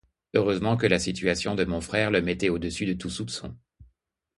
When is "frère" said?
1.79-2.09